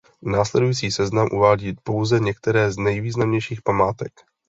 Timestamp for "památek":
3.61-4.11